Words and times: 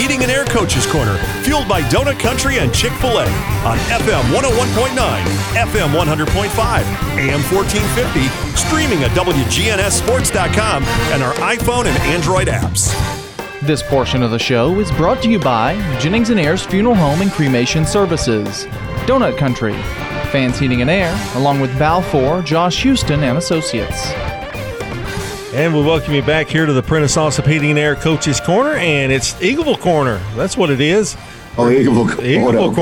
Heating 0.00 0.22
and 0.22 0.32
Air 0.32 0.46
Coaches 0.46 0.86
Corner, 0.86 1.18
fueled 1.42 1.68
by 1.68 1.82
Donut 1.82 2.18
Country 2.18 2.58
and 2.58 2.72
Chick 2.72 2.90
oh 2.90 3.00
fil 3.00 3.18
A 3.18 3.26
on 3.68 3.76
FM 4.00 4.22
101.9, 4.34 4.96
FM 5.52 5.92
100.5, 5.92 5.98
AM 7.18 7.42
1450, 7.52 8.56
streaming 8.56 9.04
at 9.04 9.10
WGNSSports.com 9.10 10.84
and 10.84 11.22
our 11.22 11.34
iPhone 11.34 11.84
and 11.84 11.98
Android 12.04 12.48
apps. 12.48 12.96
This 13.60 13.82
portion 13.82 14.22
of 14.22 14.30
the 14.30 14.38
show 14.38 14.80
is 14.80 14.90
brought 14.92 15.22
to 15.22 15.30
you 15.30 15.38
by 15.38 15.74
Jennings 15.98 16.30
and 16.30 16.40
Ayers 16.40 16.64
Funeral 16.64 16.94
Home 16.94 17.20
and 17.20 17.30
Cremation 17.30 17.84
Services, 17.84 18.64
Donut 19.04 19.36
Country, 19.36 19.74
Fans 20.32 20.58
Heating 20.58 20.80
and 20.80 20.88
Air, 20.88 21.14
along 21.34 21.60
with 21.60 21.78
Balfour, 21.78 22.40
Josh 22.40 22.82
Houston 22.84 23.22
and 23.22 23.36
Associates. 23.36 24.29
And 25.52 25.74
we 25.74 25.82
welcome 25.82 26.14
you 26.14 26.22
back 26.22 26.46
here 26.46 26.64
to 26.64 26.72
the 26.72 27.42
Heating 27.44 27.70
and 27.70 27.78
Air 27.78 27.96
Coaches 27.96 28.40
Corner, 28.40 28.74
and 28.74 29.10
it's 29.10 29.32
Eagleville 29.34 29.80
Corner. 29.80 30.18
That's 30.36 30.56
what 30.56 30.70
it 30.70 30.80
is. 30.80 31.16
Oh, 31.58 31.64
Eagleville 31.64 32.14
Corner. 32.14 32.22
Eagleville 32.22 32.74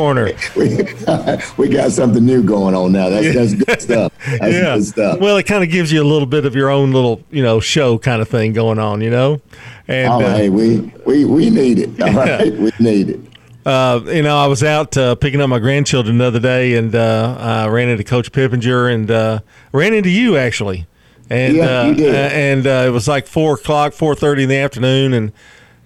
Corner. 1.57 1.57
We, 1.57 1.67
we 1.69 1.75
got 1.75 1.93
something 1.93 2.23
new 2.23 2.43
going 2.43 2.75
on 2.75 2.93
now. 2.93 3.09
That's, 3.09 3.35
that's 3.35 3.55
good 3.55 3.81
stuff. 3.81 4.13
That's 4.27 4.55
yeah. 4.55 4.75
good 4.75 4.85
stuff. 4.85 5.19
Well, 5.19 5.39
it 5.39 5.45
kind 5.45 5.65
of 5.65 5.71
gives 5.71 5.91
you 5.91 6.03
a 6.03 6.05
little 6.05 6.27
bit 6.27 6.45
of 6.45 6.55
your 6.55 6.69
own 6.69 6.93
little, 6.93 7.23
you 7.31 7.43
know, 7.43 7.59
show 7.59 7.97
kind 7.97 8.21
of 8.21 8.29
thing 8.29 8.53
going 8.53 8.79
on, 8.79 9.01
you 9.01 9.11
know. 9.11 9.41
And 9.89 10.13
oh, 10.13 10.21
uh, 10.21 10.37
hey, 10.37 10.51
we, 10.51 10.93
we, 11.07 11.25
we 11.25 11.49
need 11.49 11.79
it. 11.79 11.99
All 12.03 12.13
right, 12.13 12.53
we 12.53 12.71
need 12.79 13.09
it. 13.09 13.21
uh, 13.65 14.03
you 14.05 14.23
know, 14.23 14.37
I 14.37 14.47
was 14.47 14.63
out 14.63 14.95
uh, 14.95 15.15
picking 15.15 15.41
up 15.41 15.49
my 15.49 15.59
grandchildren 15.59 16.19
the 16.19 16.27
other 16.27 16.41
day, 16.41 16.75
and 16.75 16.95
uh, 16.95 17.35
I 17.41 17.69
ran 17.69 17.89
into 17.89 18.05
Coach 18.05 18.31
Pippinger 18.31 18.93
and 18.93 19.11
uh, 19.11 19.41
ran 19.73 19.95
into 19.95 20.11
you 20.11 20.37
actually. 20.37 20.87
And 21.31 21.57
Yeah, 21.57 21.81
uh, 21.81 21.85
you 21.89 21.95
did. 21.95 22.15
and 22.15 22.67
uh, 22.67 22.85
it 22.87 22.91
was 22.91 23.07
like 23.07 23.27
four 23.27 23.55
o'clock, 23.55 23.93
four 23.93 24.15
thirty 24.15 24.45
in 24.45 24.49
the 24.49 24.57
afternoon, 24.57 25.13
and 25.13 25.33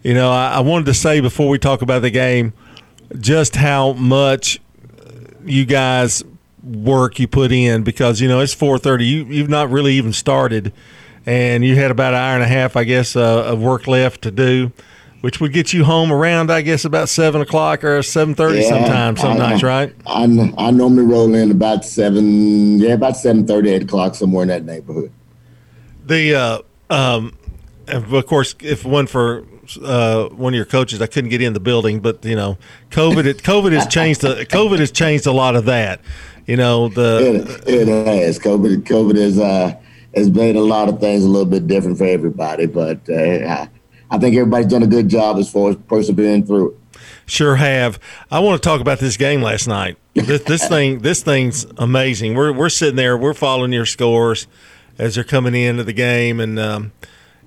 you 0.02 0.14
know, 0.14 0.30
I, 0.30 0.54
I 0.54 0.60
wanted 0.60 0.86
to 0.86 0.94
say 0.94 1.20
before 1.20 1.48
we 1.48 1.58
talk 1.58 1.82
about 1.82 2.02
the 2.02 2.10
game, 2.10 2.52
just 3.18 3.56
how 3.56 3.92
much 3.94 4.60
you 5.44 5.64
guys 5.64 6.22
work 6.62 7.18
you 7.18 7.26
put 7.26 7.50
in 7.50 7.82
because 7.82 8.20
you 8.20 8.28
know 8.28 8.38
it's 8.40 8.54
four 8.54 8.78
thirty. 8.78 9.04
You 9.04 9.24
you've 9.24 9.48
not 9.48 9.68
really 9.70 9.94
even 9.94 10.12
started, 10.12 10.72
and 11.26 11.64
you 11.64 11.74
had 11.74 11.90
about 11.90 12.14
an 12.14 12.20
hour 12.20 12.34
and 12.34 12.44
a 12.44 12.48
half, 12.48 12.76
I 12.76 12.84
guess, 12.84 13.16
uh, 13.16 13.44
of 13.44 13.60
work 13.60 13.88
left 13.88 14.22
to 14.22 14.30
do, 14.30 14.70
which 15.22 15.40
would 15.40 15.52
get 15.52 15.72
you 15.72 15.82
home 15.84 16.12
around, 16.12 16.52
I 16.52 16.62
guess, 16.62 16.84
about 16.84 17.08
seven 17.08 17.40
o'clock 17.40 17.82
or 17.82 18.00
seven 18.04 18.36
thirty 18.36 18.60
Yeah, 18.60 18.68
sometimes, 18.68 19.20
some 19.20 19.32
I- 19.32 19.38
nights, 19.38 19.64
right? 19.64 19.92
I, 20.06 20.22
I 20.56 20.70
normally 20.70 21.04
roll 21.04 21.34
in 21.34 21.50
about 21.50 21.84
seven, 21.84 22.78
yeah, 22.78 22.92
about 22.92 23.16
seven 23.16 23.44
thirty, 23.44 23.70
eight 23.70 23.82
o'clock, 23.82 24.14
somewhere 24.14 24.42
in 24.42 24.48
that 24.48 24.64
neighborhood. 24.64 25.10
The 26.04 26.34
uh, 26.34 26.58
um, 26.92 27.36
and 27.86 28.12
of 28.14 28.26
course, 28.26 28.54
if 28.60 28.84
one 28.84 29.06
for 29.06 29.44
uh, 29.82 30.28
one 30.28 30.52
of 30.52 30.56
your 30.56 30.64
coaches, 30.64 31.00
I 31.00 31.06
couldn't 31.06 31.30
get 31.30 31.42
in 31.42 31.52
the 31.52 31.60
building, 31.60 32.00
but 32.00 32.24
you 32.24 32.36
know, 32.36 32.58
COVID, 32.90 33.24
it, 33.26 33.42
COVID 33.42 33.72
has 33.72 33.86
changed. 33.86 34.22
The, 34.22 34.46
COVID 34.46 34.78
has 34.78 34.90
changed 34.90 35.26
a 35.26 35.32
lot 35.32 35.56
of 35.56 35.64
that. 35.66 36.00
You 36.46 36.56
know, 36.56 36.88
the 36.88 37.62
It, 37.66 37.88
it 37.88 38.06
has. 38.06 38.38
COVID, 38.38 38.82
COVID 38.82 39.16
has, 39.16 39.38
uh, 39.38 39.74
has 40.14 40.30
made 40.30 40.56
a 40.56 40.60
lot 40.60 40.88
of 40.88 40.98
things 40.98 41.24
a 41.24 41.28
little 41.28 41.46
bit 41.46 41.66
different 41.68 41.98
for 41.98 42.04
everybody, 42.04 42.66
but 42.66 43.00
uh, 43.08 43.14
I, 43.14 43.68
I 44.10 44.18
think 44.18 44.36
everybody's 44.36 44.66
done 44.66 44.82
a 44.82 44.88
good 44.88 45.08
job 45.08 45.38
as 45.38 45.50
far 45.50 45.70
as 45.70 45.76
persevering 45.86 46.46
through 46.46 46.72
it. 46.72 47.00
Sure 47.26 47.54
have. 47.56 48.00
I 48.30 48.40
want 48.40 48.60
to 48.60 48.68
talk 48.68 48.80
about 48.80 48.98
this 48.98 49.16
game 49.16 49.40
last 49.40 49.68
night. 49.68 49.96
This, 50.14 50.42
this 50.42 50.68
thing, 50.68 50.98
this 50.98 51.22
thing's 51.22 51.64
amazing. 51.78 52.34
We're 52.34 52.52
we're 52.52 52.68
sitting 52.68 52.96
there, 52.96 53.16
we're 53.16 53.34
following 53.34 53.72
your 53.72 53.86
scores 53.86 54.48
as 54.98 55.14
they're 55.14 55.24
coming 55.24 55.54
into 55.54 55.84
the 55.84 55.92
game, 55.92 56.40
and 56.40 56.58
um, 56.58 56.92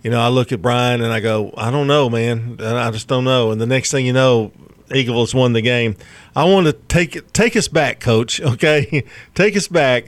you 0.04 0.12
know, 0.12 0.22
I 0.22 0.28
look 0.28 0.52
at 0.52 0.62
Brian 0.62 1.02
and 1.02 1.12
I 1.12 1.20
go, 1.20 1.54
I 1.58 1.72
don't 1.72 1.88
know, 1.88 2.10
man. 2.10 2.58
I 2.60 2.92
just 2.92 3.08
don't 3.08 3.24
know. 3.24 3.52
And 3.52 3.60
the 3.60 3.66
next 3.66 3.92
thing 3.92 4.06
you 4.06 4.14
know, 4.14 4.52
Eagles 4.94 5.34
won 5.34 5.54
the 5.54 5.62
game. 5.62 5.96
I 6.36 6.44
want 6.44 6.68
to 6.68 6.74
take 6.74 7.32
take 7.34 7.56
us 7.56 7.68
back, 7.68 8.00
Coach. 8.00 8.40
Okay, 8.56 9.04
take 9.34 9.56
us 9.58 9.68
back. 9.68 10.06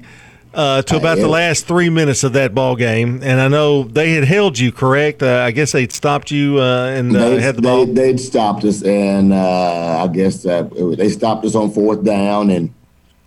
Uh, 0.53 0.81
to 0.81 0.97
about 0.97 1.17
the 1.19 1.27
last 1.27 1.67
three 1.67 1.89
minutes 1.89 2.23
of 2.23 2.33
that 2.33 2.55
ball 2.55 2.75
game, 2.75 3.19
and 3.21 3.39
I 3.39 3.47
know 3.47 3.83
they 3.83 4.13
had 4.13 4.23
held 4.23 4.57
you. 4.57 4.71
Correct? 4.71 5.21
Uh, 5.21 5.43
I 5.45 5.51
guess 5.51 5.73
they'd 5.73 5.91
stopped 5.91 6.31
you 6.31 6.59
uh, 6.59 6.87
and 6.87 7.15
uh, 7.15 7.29
they, 7.29 7.41
had 7.41 7.57
the 7.57 7.61
ball. 7.61 7.85
They, 7.85 7.93
they'd 7.93 8.19
stopped 8.19 8.63
us, 8.63 8.81
and 8.81 9.33
uh, 9.33 10.03
I 10.03 10.07
guess 10.07 10.45
uh, 10.45 10.63
they 10.97 11.09
stopped 11.09 11.45
us 11.45 11.53
on 11.53 11.71
fourth 11.71 12.03
down, 12.03 12.49
and 12.49 12.73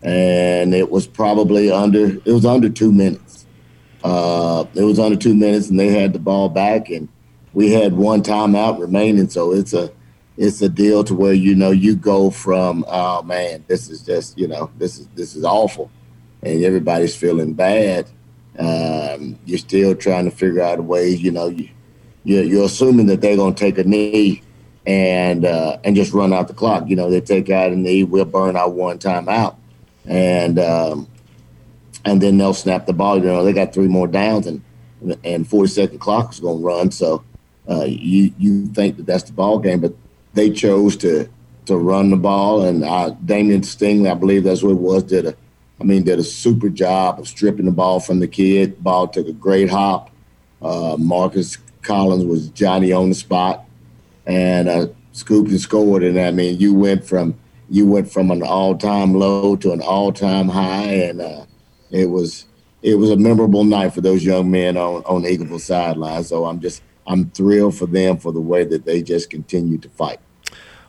and 0.03 0.75
it 0.75 0.91
was 0.91 1.07
probably 1.07 1.71
under 1.71 2.17
it 2.25 2.33
was 2.33 2.47
under 2.47 2.69
two 2.69 2.91
minutes. 2.91 3.30
Uh, 4.03 4.65
it 4.75 4.83
was 4.83 4.99
under 4.99 5.17
two 5.17 5.35
minutes, 5.35 5.69
and 5.69 5.79
they 5.79 5.89
had 5.89 6.13
the 6.13 6.19
ball 6.19 6.49
back, 6.49 6.89
and 6.89 7.09
we 7.53 7.73
had 7.73 7.93
one 7.93 8.23
timeout 8.23 8.79
remaining. 8.79 9.29
So 9.29 9.53
it's 9.53 9.73
a 9.73 9.91
it's 10.37 10.63
a 10.63 10.69
deal 10.69 11.05
to 11.05 11.15
where 11.15 11.35
you 11.35 11.55
know 11.55 11.71
you 11.71 11.97
go 11.97 12.31
from 12.31 12.85
oh 12.89 13.23
man, 13.23 13.65
this 13.69 13.91
is 13.91 14.03
just 14.03 14.39
you 14.39 14.49
know 14.49 14.71
this 14.79 14.99
is 14.99 15.07
this 15.15 15.37
is 15.37 15.45
awful, 15.45 15.91
and 16.43 16.65
everybody's 16.65 17.17
feeling 17.17 17.55
bad. 17.55 18.09
Um, 18.59 19.39
you're 19.45 19.59
still 19.59 19.95
trying 19.95 20.25
to 20.25 20.31
figure 20.31 20.63
out 20.63 20.79
a 20.79 20.83
way. 20.83 21.11
You 21.11 21.31
know, 21.31 21.49
you, 21.49 21.69
you're, 22.25 22.45
you're 22.45 22.65
assuming 22.65 23.07
that 23.07 23.21
they're 23.21 23.37
going 23.37 23.55
to 23.55 23.61
take 23.61 23.79
a 23.79 23.85
knee 23.85 24.43
and 24.87 25.45
uh, 25.45 25.79
and 25.85 25.95
just 25.95 26.13
run 26.13 26.33
out 26.33 26.49
the 26.49 26.55
clock. 26.55 26.89
You 26.89 26.97
know, 26.97 27.11
they 27.11 27.21
take 27.21 27.51
out 27.51 27.73
a 27.73 27.77
knee, 27.77 28.05
we'll 28.05 28.25
burn 28.25 28.57
our 28.57 28.69
one 28.69 28.99
time 28.99 29.29
out, 29.29 29.59
and 30.07 30.59
um, 30.59 31.07
and 32.05 32.21
then 32.21 32.39
they'll 32.39 32.55
snap 32.55 32.87
the 32.87 32.93
ball. 32.93 33.19
You 33.19 33.25
know, 33.25 33.45
they 33.45 33.53
got 33.53 33.73
three 33.73 33.89
more 33.89 34.07
downs, 34.07 34.47
and 34.47 34.63
and 35.25 35.49
40 35.49 35.69
second 35.71 35.99
clock 35.99 36.33
is 36.33 36.41
going 36.41 36.59
to 36.59 36.65
run. 36.65 36.91
So 36.91 37.25
uh, 37.69 37.85
you 37.85 38.33
you 38.39 38.67
think 38.67 38.97
that 38.97 39.07
that's 39.07 39.25
the 39.25 39.33
ball 39.33 39.59
game, 39.59 39.81
but 39.81 39.95
they 40.35 40.51
chose 40.51 40.97
to 40.99 41.29
to 41.67 41.77
run 41.77 42.11
the 42.11 42.17
ball, 42.17 42.65
and 42.65 42.85
uh, 42.85 43.11
Damian 43.25 43.61
Stingley, 43.61 44.11
I 44.11 44.15
believe 44.15 44.45
that's 44.45 44.63
what 44.63 44.73
it 44.73 44.79
was, 44.79 45.03
did 45.05 45.27
a 45.27 45.37
I 45.81 45.85
mean, 45.85 46.03
did 46.03 46.19
a 46.19 46.25
super 46.25 46.69
job 46.69 47.19
of 47.19 47.27
stripping 47.27 47.65
the 47.65 47.73
ball 47.73 48.01
from 48.01 48.21
the 48.21 48.29
kid. 48.29 48.83
Ball 48.83 49.09
took 49.09 49.27
a 49.27 49.33
great 49.33 49.71
hop. 49.71 50.11
Uh, 50.61 50.97
Marcus 50.99 51.57
Collins 51.83 52.25
was 52.25 52.49
Johnny 52.51 52.93
on 52.93 53.09
the 53.09 53.15
spot, 53.15 53.65
and 54.27 54.69
uh, 54.69 54.89
scooped 55.13 55.51
and 55.51 55.61
scored. 55.61 56.03
And 56.03 56.21
I 56.21 56.33
mean, 56.33 56.61
you 56.61 56.75
went 56.75 57.05
from 57.05 57.35
you 57.71 57.87
went 57.87 58.11
from 58.11 58.31
an 58.31 58.43
all-time 58.43 59.15
low 59.15 59.55
to 59.57 59.73
an 59.73 59.81
all-time 59.81 60.49
high, 60.49 60.93
and 60.93 61.21
uh, 61.21 61.45
it 61.91 62.07
was 62.07 62.47
it 62.83 62.95
was 62.95 63.11
a 63.11 63.17
memorable 63.17 63.65
night 63.65 63.93
for 63.93 64.01
those 64.01 64.25
young 64.25 64.51
men 64.51 64.77
on 64.77 65.03
on 65.05 65.23
Eagleville 65.23 65.61
sideline. 65.61 66.25
So 66.25 66.47
I'm 66.47 66.61
just 66.61 66.83
I'm 67.07 67.31
thrilled 67.31 67.77
for 67.77 67.87
them 67.87 68.19
for 68.19 68.33
the 68.33 68.41
way 68.41 68.65
that 68.65 68.85
they 68.85 69.03
just 69.03 69.31
continue 69.31 69.79
to 69.79 69.89
fight. 69.91 70.21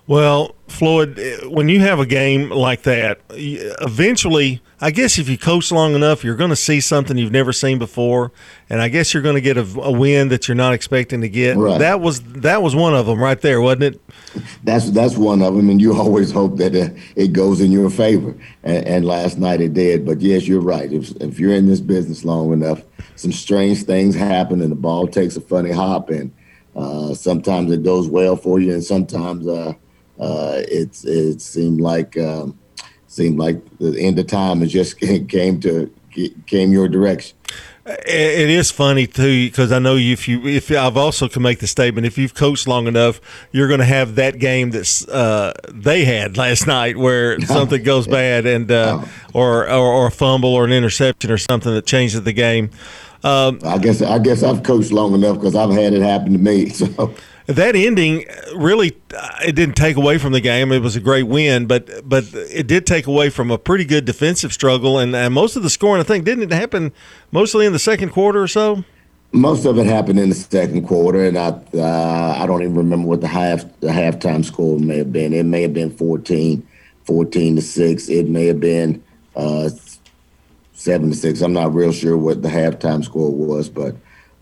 Well, 0.07 0.55
Floyd, 0.67 1.17
eh, 1.19 1.37
when 1.47 1.69
you 1.69 1.79
have 1.81 1.99
a 1.99 2.05
game 2.05 2.49
like 2.49 2.81
that, 2.83 3.21
eventually, 3.29 4.61
I 4.81 4.91
guess 4.91 5.17
if 5.19 5.29
you 5.29 5.37
coach 5.37 5.71
long 5.71 5.93
enough, 5.93 6.23
you're 6.23 6.35
going 6.35 6.49
to 6.49 6.55
see 6.55 6.81
something 6.81 7.17
you've 7.17 7.31
never 7.31 7.53
seen 7.53 7.77
before, 7.77 8.31
and 8.69 8.81
I 8.81 8.89
guess 8.89 9.13
you're 9.13 9.23
going 9.23 9.35
to 9.35 9.41
get 9.41 9.57
a, 9.57 9.61
a 9.79 9.91
win 9.91 10.29
that 10.29 10.47
you're 10.47 10.55
not 10.55 10.73
expecting 10.73 11.21
to 11.21 11.29
get. 11.29 11.55
Right. 11.55 11.77
That 11.77 12.01
was 12.01 12.21
that 12.23 12.61
was 12.61 12.75
one 12.75 12.95
of 12.95 13.05
them 13.05 13.19
right 13.19 13.39
there, 13.39 13.61
wasn't 13.61 13.83
it? 13.83 14.01
That's 14.63 14.91
that's 14.91 15.17
one 15.17 15.41
of 15.41 15.55
them, 15.55 15.69
and 15.69 15.81
you 15.81 15.93
always 15.97 16.31
hope 16.31 16.57
that 16.57 16.75
uh, 16.75 16.89
it 17.15 17.33
goes 17.33 17.61
in 17.61 17.71
your 17.71 17.89
favor. 17.89 18.35
And, 18.63 18.85
and 18.87 19.05
last 19.05 19.37
night 19.37 19.61
it 19.61 19.73
did. 19.73 20.05
But 20.05 20.21
yes, 20.21 20.47
you're 20.47 20.61
right. 20.61 20.91
If 20.91 21.11
if 21.21 21.39
you're 21.39 21.53
in 21.53 21.67
this 21.67 21.81
business 21.81 22.23
long 22.25 22.53
enough, 22.53 22.81
some 23.15 23.31
strange 23.31 23.83
things 23.83 24.15
happen, 24.15 24.61
and 24.61 24.71
the 24.71 24.75
ball 24.75 25.07
takes 25.07 25.35
a 25.35 25.41
funny 25.41 25.71
hop, 25.71 26.09
and 26.09 26.31
uh, 26.75 27.13
sometimes 27.13 27.71
it 27.71 27.83
goes 27.83 28.07
well 28.07 28.35
for 28.35 28.59
you, 28.59 28.73
and 28.73 28.83
sometimes 28.83 29.47
uh, 29.47 29.73
uh, 30.19 30.61
it's 30.67 31.03
it 31.05 31.41
seemed 31.41 31.81
like 31.81 32.17
um, 32.17 32.57
seemed 33.07 33.37
like 33.37 33.59
the 33.79 33.99
end 33.99 34.17
of 34.19 34.27
time. 34.27 34.61
It 34.61 34.67
just 34.67 34.99
came 35.27 35.59
to 35.61 35.91
came 36.47 36.71
your 36.71 36.87
direction. 36.87 37.37
It 37.83 38.49
is 38.49 38.69
funny 38.69 39.07
too 39.07 39.47
because 39.47 39.71
I 39.71 39.79
know 39.79 39.95
if 39.95 40.27
you 40.27 40.45
if 40.45 40.69
I've 40.69 40.97
also 40.97 41.27
can 41.27 41.41
make 41.41 41.59
the 41.59 41.67
statement 41.67 42.05
if 42.05 42.15
you've 42.15 42.35
coached 42.35 42.67
long 42.67 42.85
enough, 42.85 43.19
you're 43.51 43.67
going 43.67 43.79
to 43.79 43.85
have 43.85 44.15
that 44.15 44.37
game 44.37 44.69
that 44.71 45.09
uh, 45.09 45.53
they 45.73 46.05
had 46.05 46.37
last 46.37 46.67
night 46.67 46.95
where 46.95 47.39
something 47.47 47.81
goes 47.81 48.05
bad 48.05 48.45
and 48.45 48.71
uh, 48.71 49.03
or, 49.33 49.67
or 49.67 49.93
or 49.93 50.07
a 50.07 50.11
fumble 50.11 50.53
or 50.53 50.63
an 50.63 50.71
interception 50.71 51.31
or 51.31 51.39
something 51.39 51.73
that 51.73 51.87
changes 51.87 52.21
the 52.21 52.33
game. 52.33 52.69
Um, 53.23 53.59
I 53.65 53.79
guess 53.79 54.03
I 54.03 54.19
guess 54.19 54.43
I've 54.43 54.61
coached 54.61 54.91
long 54.91 55.15
enough 55.15 55.37
because 55.37 55.55
I've 55.55 55.71
had 55.71 55.93
it 55.93 56.03
happen 56.03 56.33
to 56.33 56.39
me. 56.39 56.71
So 56.81 57.15
that 57.51 57.75
ending 57.75 58.25
really 58.55 58.97
uh, 59.15 59.39
it 59.45 59.53
didn't 59.53 59.75
take 59.75 59.95
away 59.95 60.17
from 60.17 60.33
the 60.33 60.41
game. 60.41 60.71
It 60.71 60.81
was 60.81 60.95
a 60.95 60.99
great 60.99 61.23
win, 61.23 61.65
but 61.65 62.07
but 62.07 62.25
it 62.33 62.67
did 62.67 62.85
take 62.85 63.07
away 63.07 63.29
from 63.29 63.51
a 63.51 63.57
pretty 63.57 63.85
good 63.85 64.05
defensive 64.05 64.53
struggle 64.53 64.99
and, 64.99 65.15
and 65.15 65.33
most 65.33 65.55
of 65.55 65.63
the 65.63 65.69
scoring. 65.69 66.01
I 66.01 66.03
think 66.03 66.25
didn't 66.25 66.51
happen 66.51 66.91
mostly 67.31 67.65
in 67.65 67.73
the 67.73 67.79
second 67.79 68.09
quarter 68.09 68.41
or 68.41 68.47
so. 68.47 68.83
Most 69.33 69.65
of 69.65 69.77
it 69.77 69.85
happened 69.85 70.19
in 70.19 70.29
the 70.29 70.35
second 70.35 70.85
quarter, 70.87 71.23
and 71.23 71.37
I 71.37 71.49
uh, 71.73 72.35
I 72.37 72.45
don't 72.45 72.61
even 72.61 72.75
remember 72.75 73.07
what 73.07 73.21
the 73.21 73.27
half 73.27 73.63
the 73.79 73.87
halftime 73.87 74.43
score 74.43 74.77
may 74.79 74.97
have 74.97 75.11
been. 75.11 75.33
It 75.33 75.45
may 75.45 75.61
have 75.61 75.73
been 75.73 75.89
14, 75.89 76.67
14 77.05 77.55
to 77.55 77.61
six. 77.61 78.09
It 78.09 78.27
may 78.27 78.47
have 78.47 78.59
been 78.59 79.01
uh, 79.35 79.69
seven 80.73 81.11
to 81.11 81.15
six. 81.15 81.41
I'm 81.41 81.53
not 81.53 81.73
real 81.73 81.91
sure 81.91 82.17
what 82.17 82.41
the 82.41 82.49
halftime 82.49 83.05
score 83.05 83.31
was, 83.31 83.69
but 83.69 83.95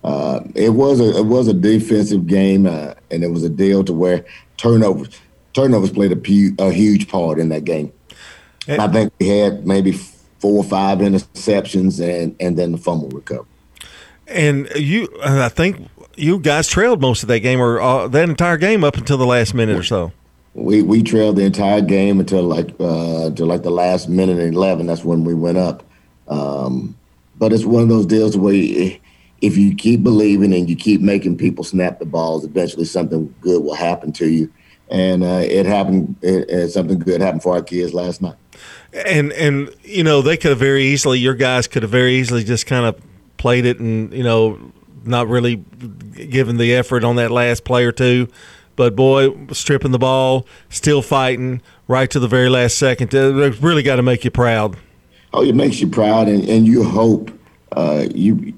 uh, 0.03 0.41
it 0.55 0.69
was 0.69 0.99
a 0.99 1.17
it 1.17 1.25
was 1.25 1.47
a 1.47 1.53
defensive 1.53 2.27
game, 2.27 2.65
uh, 2.65 2.93
and 3.11 3.23
it 3.23 3.27
was 3.31 3.43
a 3.43 3.49
deal 3.49 3.83
to 3.83 3.93
where 3.93 4.25
turnovers. 4.57 5.19
Turnovers 5.53 5.91
played 5.91 6.11
a, 6.11 6.15
pu- 6.15 6.55
a 6.59 6.71
huge 6.71 7.09
part 7.09 7.39
in 7.39 7.49
that 7.49 7.65
game. 7.65 7.91
And 8.67 8.81
I 8.81 8.87
think 8.87 9.11
we 9.19 9.27
had 9.29 9.65
maybe 9.65 9.93
four 10.39 10.57
or 10.57 10.63
five 10.63 10.99
interceptions 10.99 11.99
and, 11.99 12.35
and 12.39 12.57
then 12.57 12.71
the 12.71 12.77
fumble 12.77 13.09
recovery. 13.09 13.47
And 14.27 14.69
you, 14.75 15.09
I 15.23 15.49
think 15.49 15.89
you 16.15 16.39
guys 16.39 16.67
trailed 16.67 17.01
most 17.01 17.23
of 17.23 17.29
that 17.29 17.39
game 17.39 17.59
or 17.59 17.81
uh, 17.81 18.07
that 18.09 18.29
entire 18.29 18.57
game 18.57 18.83
up 18.83 18.95
until 18.95 19.17
the 19.17 19.25
last 19.25 19.55
minute 19.55 19.75
or 19.75 19.83
so. 19.83 20.11
We 20.53 20.81
we 20.81 21.03
trailed 21.03 21.35
the 21.35 21.43
entire 21.43 21.81
game 21.81 22.19
until 22.19 22.43
like 22.43 22.69
uh, 22.79 23.27
until 23.27 23.47
like 23.47 23.63
the 23.63 23.71
last 23.71 24.09
minute 24.09 24.39
and 24.39 24.53
eleven. 24.53 24.87
That's 24.87 25.03
when 25.03 25.23
we 25.23 25.33
went 25.33 25.57
up. 25.57 25.83
Um, 26.27 26.95
but 27.37 27.53
it's 27.53 27.65
one 27.65 27.83
of 27.83 27.89
those 27.89 28.05
deals 28.05 28.37
where 28.37 28.53
you, 28.53 28.99
if 29.41 29.57
you 29.57 29.75
keep 29.75 30.03
believing 30.03 30.53
and 30.53 30.69
you 30.69 30.75
keep 30.75 31.01
making 31.01 31.37
people 31.37 31.63
snap 31.63 31.99
the 31.99 32.05
balls, 32.05 32.43
eventually 32.43 32.85
something 32.85 33.33
good 33.41 33.63
will 33.63 33.75
happen 33.75 34.11
to 34.13 34.27
you. 34.27 34.51
And 34.89 35.23
uh, 35.23 35.41
it 35.43 35.65
happened. 35.65 36.15
It, 36.21 36.49
it, 36.49 36.69
something 36.71 36.99
good 36.99 37.21
happened 37.21 37.43
for 37.43 37.53
our 37.55 37.61
kids 37.61 37.93
last 37.93 38.21
night. 38.21 38.35
And 39.05 39.31
and 39.33 39.69
you 39.83 40.03
know 40.03 40.21
they 40.21 40.35
could 40.35 40.49
have 40.49 40.59
very 40.59 40.83
easily. 40.85 41.19
Your 41.19 41.35
guys 41.35 41.67
could 41.67 41.83
have 41.83 41.91
very 41.91 42.15
easily 42.15 42.43
just 42.43 42.65
kind 42.65 42.85
of 42.85 42.99
played 43.37 43.65
it 43.65 43.79
and 43.79 44.11
you 44.11 44.23
know 44.23 44.71
not 45.05 45.27
really 45.27 45.57
given 46.15 46.57
the 46.57 46.73
effort 46.73 47.03
on 47.03 47.15
that 47.17 47.29
last 47.29 47.63
play 47.65 47.85
or 47.85 47.91
two. 47.91 48.27
But 48.75 48.95
boy, 48.95 49.35
stripping 49.51 49.91
the 49.91 49.99
ball, 49.99 50.47
still 50.69 51.01
fighting 51.01 51.61
right 51.87 52.09
to 52.09 52.19
the 52.19 52.27
very 52.27 52.49
last 52.49 52.77
second. 52.77 53.13
It 53.13 53.61
really 53.61 53.83
got 53.83 53.97
to 53.97 54.03
make 54.03 54.23
you 54.23 54.31
proud. 54.31 54.77
Oh, 55.33 55.43
it 55.43 55.53
makes 55.53 55.79
you 55.79 55.87
proud, 55.87 56.27
and, 56.27 56.47
and 56.49 56.65
you 56.65 56.83
hope 56.83 57.29
uh, 57.73 58.07
you 58.15 58.53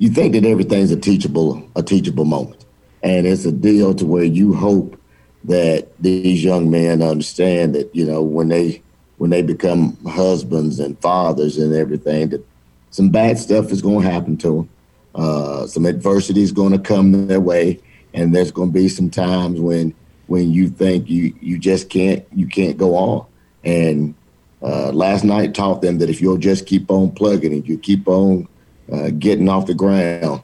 you 0.00 0.08
think 0.08 0.32
that 0.32 0.46
everything's 0.46 0.90
a 0.90 0.96
teachable 0.96 1.62
a 1.76 1.82
teachable 1.82 2.24
moment, 2.24 2.64
and 3.02 3.26
it's 3.26 3.44
a 3.44 3.52
deal 3.52 3.94
to 3.94 4.06
where 4.06 4.24
you 4.24 4.54
hope 4.54 4.98
that 5.44 5.88
these 6.00 6.42
young 6.42 6.70
men 6.70 7.02
understand 7.02 7.74
that 7.74 7.94
you 7.94 8.06
know 8.06 8.22
when 8.22 8.48
they 8.48 8.82
when 9.18 9.28
they 9.28 9.42
become 9.42 9.96
husbands 10.06 10.80
and 10.80 10.98
fathers 11.00 11.58
and 11.58 11.74
everything 11.74 12.30
that 12.30 12.42
some 12.90 13.10
bad 13.10 13.38
stuff 13.38 13.70
is 13.70 13.82
going 13.82 14.02
to 14.02 14.10
happen 14.10 14.38
to 14.38 14.48
them. 14.48 14.70
Uh, 15.14 15.66
some 15.66 15.84
adversity 15.84 16.40
is 16.40 16.50
going 16.50 16.72
to 16.72 16.78
come 16.78 17.26
their 17.26 17.40
way, 17.40 17.78
and 18.14 18.34
there's 18.34 18.50
going 18.50 18.70
to 18.70 18.74
be 18.74 18.88
some 18.88 19.10
times 19.10 19.60
when 19.60 19.94
when 20.28 20.50
you 20.50 20.70
think 20.70 21.10
you 21.10 21.34
you 21.42 21.58
just 21.58 21.90
can't 21.90 22.24
you 22.34 22.46
can't 22.46 22.78
go 22.78 22.96
on. 22.96 23.26
And 23.64 24.14
uh, 24.62 24.92
last 24.92 25.24
night 25.24 25.54
taught 25.54 25.82
them 25.82 25.98
that 25.98 26.08
if 26.08 26.22
you'll 26.22 26.38
just 26.38 26.64
keep 26.64 26.90
on 26.90 27.10
plugging 27.10 27.52
and 27.52 27.68
you 27.68 27.76
keep 27.76 28.08
on 28.08 28.48
uh, 28.92 29.10
getting 29.10 29.48
off 29.48 29.66
the 29.66 29.74
ground, 29.74 30.42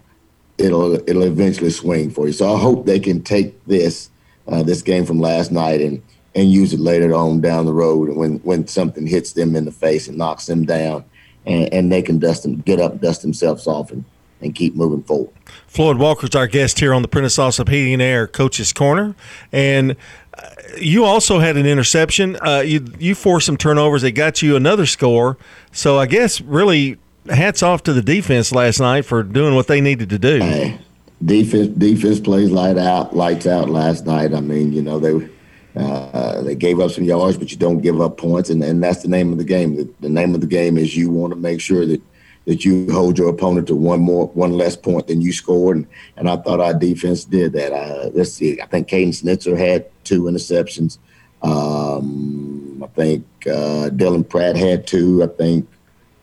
it'll 0.58 0.94
it'll 1.08 1.22
eventually 1.22 1.70
swing 1.70 2.10
for 2.10 2.26
you. 2.26 2.32
So 2.32 2.54
I 2.54 2.58
hope 2.58 2.86
they 2.86 3.00
can 3.00 3.22
take 3.22 3.64
this 3.66 4.10
uh, 4.48 4.62
this 4.62 4.82
game 4.82 5.04
from 5.04 5.20
last 5.20 5.52
night 5.52 5.80
and 5.80 6.02
and 6.34 6.52
use 6.52 6.72
it 6.72 6.80
later 6.80 7.14
on 7.14 7.40
down 7.40 7.66
the 7.66 7.72
road 7.72 8.14
when 8.16 8.38
when 8.38 8.66
something 8.66 9.06
hits 9.06 9.32
them 9.32 9.56
in 9.56 9.64
the 9.64 9.72
face 9.72 10.08
and 10.08 10.18
knocks 10.18 10.46
them 10.46 10.64
down, 10.64 11.04
and, 11.46 11.72
and 11.72 11.92
they 11.92 12.02
can 12.02 12.18
dust 12.18 12.42
them, 12.42 12.60
get 12.60 12.80
up, 12.80 13.00
dust 13.00 13.22
themselves 13.22 13.66
off, 13.66 13.90
and 13.90 14.04
and 14.42 14.54
keep 14.54 14.74
moving 14.74 15.02
forward. 15.02 15.30
Floyd 15.66 15.96
Walker's 15.96 16.34
our 16.34 16.46
guest 16.46 16.78
here 16.78 16.92
on 16.92 17.00
the 17.00 17.08
Prentice 17.08 17.38
Allsup 17.38 17.70
Heating 17.70 17.94
and 17.94 18.02
Air 18.02 18.26
Coach's 18.26 18.72
Corner, 18.72 19.14
and 19.50 19.96
uh, 20.38 20.48
you 20.78 21.04
also 21.04 21.38
had 21.38 21.56
an 21.56 21.66
interception. 21.66 22.36
Uh, 22.36 22.60
you 22.60 22.86
you 22.98 23.14
forced 23.14 23.46
some 23.46 23.56
turnovers 23.56 24.02
that 24.02 24.12
got 24.12 24.42
you 24.42 24.56
another 24.56 24.86
score. 24.86 25.38
So 25.72 25.98
I 25.98 26.06
guess 26.06 26.40
really 26.40 26.98
hats 27.28 27.62
off 27.62 27.82
to 27.84 27.92
the 27.92 28.02
defense 28.02 28.52
last 28.52 28.80
night 28.80 29.04
for 29.04 29.22
doing 29.22 29.54
what 29.54 29.66
they 29.66 29.80
needed 29.80 30.10
to 30.10 30.18
do. 30.18 30.38
Hey, 30.38 30.78
defense 31.24 31.68
defense 31.76 32.20
plays 32.20 32.50
light 32.50 32.78
out 32.78 33.14
lights 33.16 33.46
out 33.46 33.68
last 33.68 34.06
night. 34.06 34.34
I 34.34 34.40
mean, 34.40 34.72
you 34.72 34.82
know 34.82 34.98
they. 34.98 35.28
Uh, 35.78 36.40
they 36.40 36.54
gave 36.54 36.80
up 36.80 36.90
some 36.90 37.04
yards, 37.04 37.36
but 37.36 37.50
you 37.50 37.56
don't 37.58 37.82
give 37.82 38.00
up 38.00 38.16
points, 38.16 38.48
and, 38.48 38.64
and 38.64 38.82
that's 38.82 39.02
the 39.02 39.08
name 39.08 39.30
of 39.30 39.36
the 39.36 39.44
game. 39.44 39.76
The, 39.76 39.86
the 40.00 40.08
name 40.08 40.34
of 40.34 40.40
the 40.40 40.46
game 40.46 40.78
is 40.78 40.96
you 40.96 41.10
want 41.10 41.34
to 41.34 41.38
make 41.38 41.60
sure 41.60 41.84
that 41.84 42.00
that 42.46 42.64
you 42.64 42.90
hold 42.90 43.18
your 43.18 43.28
opponent 43.28 43.66
to 43.66 43.76
one 43.76 44.00
more, 44.00 44.28
one 44.28 44.52
less 44.52 44.76
point 44.76 45.08
than 45.08 45.20
you 45.20 45.32
scored. 45.32 45.76
And, 45.76 45.86
and 46.16 46.30
I 46.30 46.36
thought 46.36 46.60
our 46.60 46.72
defense 46.72 47.24
did 47.24 47.52
that. 47.52 47.72
Uh, 47.72 48.10
let's 48.14 48.32
see. 48.32 48.60
I 48.60 48.66
think 48.66 48.88
Caden 48.88 49.08
Snitzer 49.08 49.58
had 49.58 49.86
two 50.04 50.22
interceptions. 50.22 50.98
Um, 51.42 52.82
I 52.82 52.86
think 52.88 53.26
uh, 53.46 53.90
Dylan 53.90 54.26
Pratt 54.26 54.56
had 54.56 54.86
two. 54.86 55.22
I 55.22 55.26
think 55.26 55.68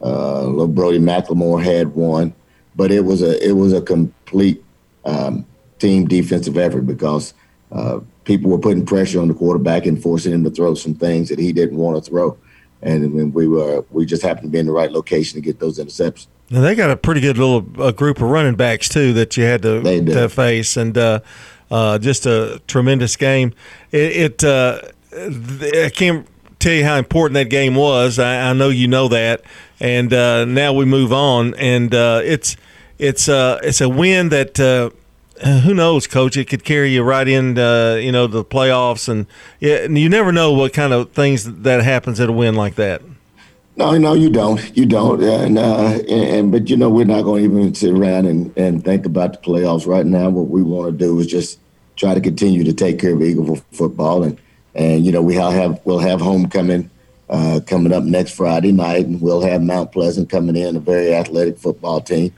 uh, 0.04 0.44
little 0.44 0.68
Brody 0.68 1.00
McLemore 1.00 1.64
had 1.64 1.96
one. 1.96 2.34
But 2.76 2.92
it 2.92 3.02
was 3.02 3.22
a 3.22 3.48
it 3.48 3.54
was 3.54 3.72
a 3.74 3.82
complete 3.82 4.64
um, 5.06 5.46
team 5.80 6.08
defensive 6.08 6.58
effort 6.58 6.82
because 6.82 7.34
uh, 7.72 8.00
people 8.24 8.50
were 8.50 8.58
putting 8.58 8.86
pressure 8.86 9.22
on 9.22 9.28
the 9.28 9.34
quarterback 9.34 9.86
and 9.86 10.02
forcing 10.02 10.34
him 10.34 10.44
to 10.44 10.50
throw 10.50 10.74
some 10.74 10.96
things 10.96 11.30
that 11.30 11.38
he 11.38 11.54
didn't 11.54 11.78
want 11.78 12.04
to 12.04 12.10
throw 12.10 12.38
and 12.84 13.34
we 13.34 13.48
were 13.48 13.84
we 13.92 14.06
just 14.06 14.22
happened 14.22 14.44
to 14.44 14.50
be 14.50 14.60
in 14.60 14.66
the 14.66 14.72
right 14.72 14.92
location 14.92 15.36
to 15.36 15.42
get 15.42 15.60
those 15.60 15.80
interceptions. 15.80 16.28
Now 16.50 16.62
they 16.62 16.76
got 16.76 16.92
a 16.92 16.98
pretty 16.98 17.22
good 17.22 17.38
little 17.38 17.66
uh, 17.82 17.92
group 17.92 18.18
of 18.18 18.24
running 18.24 18.56
backs 18.56 18.90
too 18.90 19.14
that 19.14 19.38
you 19.38 19.44
had 19.44 19.62
to, 19.64 19.82
to 19.82 20.30
face, 20.30 20.78
and 20.78 20.98
uh, 20.98 21.22
uh, 21.72 21.98
just 21.98 22.26
a 22.26 22.62
tremendous 22.68 23.16
game. 23.16 23.54
It, 23.92 24.42
it 24.42 24.44
uh, 24.44 24.82
I 25.14 25.92
can't 25.94 26.28
tell 26.64 26.74
you 26.74 26.86
how 26.86 26.98
important 26.98 27.36
that 27.36 27.50
game 27.50 27.76
was. 27.76 28.20
I, 28.20 28.50
I 28.50 28.54
know 28.54 28.70
you 28.70 28.88
know 28.88 29.08
that, 29.10 29.42
and 29.80 30.14
uh, 30.14 30.46
now 30.46 30.74
we 30.74 30.86
move 30.86 31.12
on, 31.12 31.54
and 31.56 31.94
uh, 31.94 32.22
it's 32.24 32.56
it's 32.98 33.28
it's 33.28 33.82
a 33.82 33.90
win 33.90 34.30
that 34.30 34.60
uh, 34.60 34.90
who 35.44 35.74
knows, 35.74 36.08
coach? 36.08 36.38
It 36.38 36.48
could 36.48 36.64
carry 36.64 36.92
you 36.92 37.04
right 37.04 37.28
in, 37.28 37.58
uh, 37.58 37.96
you 37.96 38.12
know, 38.12 38.28
the 38.28 38.46
playoffs, 38.46 39.10
and 39.10 39.26
yeah, 39.60 39.84
you 39.84 40.08
never 40.08 40.32
know 40.32 40.52
what 40.54 40.74
kind 40.74 40.94
of 40.94 41.12
things 41.12 41.44
that 41.64 41.84
happens 41.84 42.20
at 42.20 42.30
a 42.30 42.32
win 42.32 42.56
like 42.56 42.76
that. 42.76 43.02
No, 43.76 43.98
no, 43.98 44.14
you 44.14 44.30
don't. 44.30 44.78
You 44.78 44.86
don't. 44.86 45.24
And, 45.24 45.58
uh, 45.58 46.00
and 46.08 46.52
but 46.52 46.70
you 46.70 46.78
know, 46.78 46.90
we're 46.90 47.06
not 47.06 47.24
going 47.24 47.44
to 47.44 47.50
even 47.50 47.74
sit 47.74 47.92
around 47.92 48.28
and, 48.28 48.56
and 48.56 48.86
think 48.86 49.06
about 49.06 49.34
the 49.34 49.40
playoffs 49.40 49.88
right 49.88 50.06
now. 50.06 50.30
What 50.30 50.50
we 50.50 50.62
want 50.62 50.92
to 50.92 50.98
do 50.98 51.20
is 51.20 51.26
just 51.26 51.60
try 51.96 52.14
to 52.14 52.22
continue 52.22 52.64
to 52.64 52.74
take 52.74 53.00
care 53.00 53.14
of 53.14 53.22
Eagle 53.22 53.56
football, 53.72 54.24
and 54.24 54.38
and 54.76 55.06
you 55.06 55.12
know, 55.12 55.22
we 55.22 55.36
have 55.36 55.80
we'll 55.86 56.00
have 56.00 56.22
homecoming 56.22 56.90
uh, 57.30 57.60
coming 57.66 57.94
up 57.94 58.04
next 58.04 58.36
Friday 58.36 58.72
night, 58.72 59.06
and 59.06 59.22
we'll 59.22 59.42
have 59.42 59.62
Mount 59.62 59.92
Pleasant 59.92 60.30
coming 60.30 60.56
in, 60.56 60.76
a 60.76 60.80
very 60.80 61.14
athletic 61.14 61.58
football 61.58 62.02
team, 62.02 62.34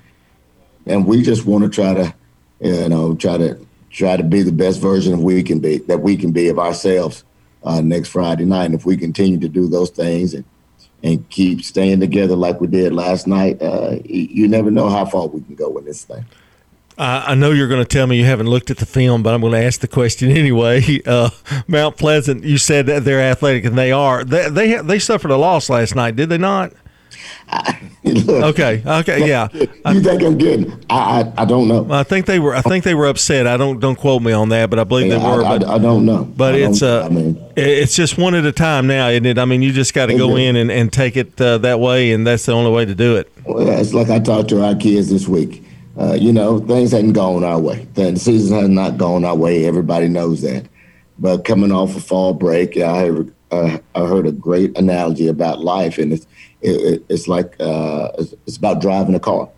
and 0.86 1.06
we 1.06 1.22
just 1.22 1.46
want 1.46 1.64
to 1.64 1.70
try 1.70 1.94
to 1.94 2.14
you 2.60 2.90
know, 2.90 3.16
try 3.16 3.38
to 3.38 3.58
try 3.90 4.18
to 4.18 4.24
be 4.24 4.42
the 4.42 4.52
best 4.52 4.82
version 4.82 5.14
of 5.14 5.22
we 5.22 5.44
can 5.44 5.60
be 5.60 5.78
that 5.78 6.00
we 6.00 6.18
can 6.18 6.32
be 6.32 6.50
of 6.50 6.60
ourselves 6.60 7.24
uh, 7.64 7.82
next 7.82 8.10
Friday 8.10 8.46
night. 8.46 8.66
And 8.66 8.76
if 8.76 8.86
we 8.86 8.98
continue 8.98 9.40
to 9.40 9.50
do 9.50 9.68
those 9.68 9.90
things 9.90 10.34
and 10.34 10.46
and 11.04 11.30
keep 11.30 11.64
staying 11.64 12.00
together 12.00 12.36
like 12.36 12.60
we 12.60 12.68
did 12.68 12.94
last 12.94 13.28
night, 13.28 13.62
uh, 13.62 13.98
you 14.06 14.48
never 14.48 14.72
know 14.72 14.90
how 14.90 15.06
far 15.06 15.28
we 15.28 15.42
can 15.42 15.56
go 15.56 15.78
in 15.78 15.86
this 15.86 16.04
thing. 16.04 16.26
I 16.98 17.36
know 17.36 17.52
you're 17.52 17.68
going 17.68 17.84
to 17.84 17.88
tell 17.88 18.08
me 18.08 18.18
you 18.18 18.26
haven't 18.26 18.48
looked 18.48 18.72
at 18.72 18.78
the 18.78 18.86
film, 18.86 19.22
but 19.22 19.34
I'm 19.34 19.42
going 19.42 19.54
to 19.54 19.64
ask 19.64 19.82
the 19.82 19.88
question 19.88 20.32
anyway. 20.38 21.02
Uh, 21.06 21.30
Mount 21.68 21.98
Pleasant, 21.98 22.44
you 22.44 22.58
said 22.58 22.86
that 22.88 23.04
they're 23.04 23.22
athletic, 23.22 23.66
and 23.66 23.78
they 23.78 23.92
are. 23.92 24.24
They, 24.24 24.50
they 24.50 24.76
they 24.82 25.00
suffered 25.00 25.32
a 25.32 25.38
loss 25.38 25.70
last 25.70 25.96
night, 25.96 26.16
did 26.16 26.30
they 26.30 26.38
not? 26.38 26.74
Look, 28.04 28.44
okay. 28.46 28.84
Okay. 28.86 29.28
Yeah. 29.28 29.48
You 29.86 30.02
think 30.02 30.24
I'm 30.24 30.38
getting? 30.38 30.84
I, 30.90 31.22
I, 31.22 31.34
I 31.44 31.46
don't 31.46 31.68
know. 31.68 31.88
I 31.92 32.02
think 32.02 32.26
they 32.26 32.40
were. 32.40 32.56
I 32.56 32.62
think 32.62 32.84
they 32.84 32.96
were 32.96 33.06
upset. 33.06 33.46
I 33.46 33.56
don't 33.56 33.80
don't 33.80 33.96
quote 33.96 34.24
me 34.24 34.32
on 34.32 34.50
that, 34.50 34.72
but 34.72 34.80
I 34.80 34.84
believe 34.84 35.12
yeah, 35.12 35.20
they 35.20 35.24
were. 35.24 35.46
I, 35.46 35.60
but, 35.60 35.68
I, 35.68 35.78
don't 35.78 36.08
know. 36.08 36.24
But 36.24 36.56
it's 36.56 36.82
uh, 36.82 37.06
I 37.06 37.10
mean, 37.10 37.40
it's 37.56 37.96
just 37.96 38.18
one 38.18 38.34
at 38.34 38.46
a 38.46 38.52
time 38.52 38.88
now, 38.88 39.10
isn't 39.10 39.28
it? 39.28 39.38
I 39.38 39.46
mean, 39.46 39.62
you 39.62 39.72
just 39.72 39.94
got 39.94 40.08
to 40.08 40.18
go 40.18 40.36
in 40.38 40.56
and, 40.56 40.72
and 40.72 40.92
take 40.92 41.16
it 41.18 41.40
uh, 41.40 41.60
that 41.60 41.80
way, 41.80 42.14
and 42.14 42.26
that's 42.26 42.48
the 42.48 42.54
only 42.54 42.72
way 42.72 42.84
to 42.86 42.96
do 42.96 43.16
it. 43.16 43.32
Well, 43.46 43.68
it's 43.80 43.94
like 43.94 44.10
I 44.10 44.18
talked 44.18 44.50
to 44.50 44.64
our 44.64 44.74
kids 44.74 45.12
this 45.12 45.28
week. 45.28 45.64
Uh, 45.98 46.14
you 46.14 46.34
know, 46.34 46.60
things 46.60 46.92
hadn't 46.92 47.14
gone 47.14 47.44
our 47.44 47.60
way. 47.60 47.88
The 47.94 48.18
season 48.18 48.58
has 48.60 48.70
not 48.70 48.98
gone 48.98 49.24
our 49.24 49.36
way. 49.36 49.66
Everybody 49.66 50.10
knows 50.10 50.42
that. 50.42 50.66
But 51.18 51.46
coming 51.46 51.72
off 51.72 51.96
a 51.96 52.02
fall 52.02 52.34
break, 52.34 52.78
I 52.78 53.10
uh, 53.52 53.78
I 53.96 54.00
heard 54.00 54.28
a 54.28 54.32
great 54.34 54.78
analogy 54.78 55.28
about 55.28 55.62
life, 55.62 55.98
and 55.98 56.12
it's 56.12 56.28
it, 56.62 57.06
it's 57.08 57.28
like 57.28 57.56
uh, 57.60 58.10
it's 58.18 58.58
about 58.58 58.82
driving 58.82 59.16
a 59.16 59.20
car. 59.20 59.50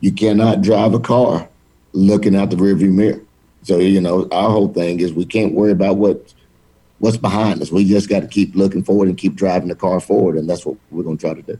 You 0.00 0.12
cannot 0.12 0.60
drive 0.60 0.92
a 0.92 1.00
car 1.00 1.48
looking 1.92 2.36
out 2.36 2.50
the 2.50 2.56
rearview 2.56 2.92
mirror. 2.92 3.22
So 3.62 3.78
you 3.78 4.00
know, 4.00 4.28
our 4.30 4.50
whole 4.50 4.68
thing 4.68 5.00
is 5.00 5.14
we 5.14 5.24
can't 5.24 5.54
worry 5.54 5.72
about 5.72 5.96
what 5.96 6.34
what's 6.98 7.16
behind 7.16 7.62
us. 7.62 7.72
We 7.72 7.88
just 7.88 8.10
got 8.10 8.20
to 8.20 8.28
keep 8.28 8.54
looking 8.54 8.84
forward 8.84 9.08
and 9.08 9.16
keep 9.16 9.34
driving 9.34 9.68
the 9.68 9.74
car 9.74 10.00
forward, 10.00 10.36
and 10.36 10.48
that's 10.48 10.66
what 10.66 10.76
we're 10.90 11.04
going 11.04 11.16
to 11.16 11.26
try 11.26 11.34
to 11.34 11.42
do. 11.42 11.58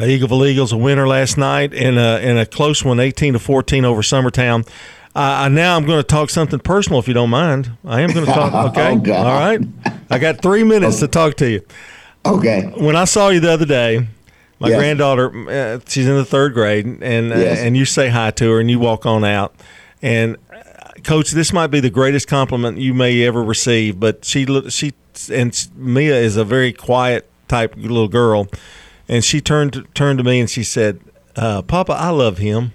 Uh, 0.00 0.04
Eagleville 0.04 0.48
Eagles 0.48 0.72
a 0.72 0.78
winner 0.78 1.06
last 1.06 1.36
night 1.36 1.74
in 1.74 1.98
a 1.98 2.18
in 2.20 2.38
a 2.38 2.46
close 2.46 2.82
one, 2.82 2.98
eighteen 2.98 3.34
to 3.34 3.38
fourteen 3.38 3.84
over 3.84 4.00
Summertown. 4.00 4.66
Uh, 5.14 5.48
now 5.50 5.76
I'm 5.76 5.84
going 5.84 5.98
to 5.98 6.06
talk 6.06 6.30
something 6.30 6.58
personal, 6.58 7.00
if 7.00 7.08
you 7.08 7.12
don't 7.12 7.28
mind. 7.28 7.72
I 7.84 8.00
am 8.00 8.10
going 8.10 8.24
to 8.24 8.32
talk. 8.32 8.50
Okay, 8.70 9.12
oh, 9.12 9.14
all 9.14 9.24
right. 9.24 9.60
I 10.08 10.18
got 10.18 10.40
three 10.40 10.64
minutes 10.64 11.00
to 11.00 11.08
talk 11.08 11.34
to 11.38 11.50
you. 11.50 11.62
Okay. 12.24 12.72
When 12.76 12.94
I 12.94 13.04
saw 13.04 13.28
you 13.28 13.40
the 13.40 13.50
other 13.50 13.66
day, 13.66 14.06
my 14.58 14.68
yes. 14.68 14.78
granddaughter, 14.78 15.50
uh, 15.50 15.80
she's 15.86 16.06
in 16.06 16.14
the 16.14 16.24
third 16.24 16.54
grade, 16.54 16.86
and 16.86 17.32
uh, 17.32 17.36
yes. 17.36 17.58
and 17.58 17.76
you 17.76 17.84
say 17.84 18.08
hi 18.08 18.30
to 18.30 18.52
her, 18.52 18.60
and 18.60 18.70
you 18.70 18.78
walk 18.78 19.04
on 19.04 19.24
out, 19.24 19.54
and 20.00 20.38
Coach, 21.04 21.32
this 21.32 21.52
might 21.52 21.68
be 21.68 21.80
the 21.80 21.90
greatest 21.90 22.26
compliment 22.26 22.78
you 22.78 22.94
may 22.94 23.22
ever 23.26 23.42
receive. 23.42 24.00
But 24.00 24.24
she 24.24 24.46
she 24.70 24.92
and 25.30 25.68
Mia 25.74 26.16
is 26.16 26.36
a 26.36 26.44
very 26.44 26.72
quiet 26.72 27.28
type 27.48 27.74
little 27.76 28.08
girl, 28.08 28.48
and 29.10 29.22
she 29.22 29.42
turned 29.42 29.86
turned 29.94 30.18
to 30.18 30.24
me 30.24 30.40
and 30.40 30.48
she 30.48 30.64
said, 30.64 31.00
uh, 31.36 31.60
"Papa, 31.60 31.92
I 31.92 32.08
love 32.08 32.38
him." 32.38 32.72